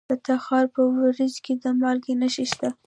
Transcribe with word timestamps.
د 0.09 0.11
تخار 0.27 0.65
په 0.75 0.81
ورسج 0.97 1.33
کې 1.45 1.53
د 1.63 1.65
مالګې 1.81 2.13
نښې 2.21 2.45
شته. 2.51 2.69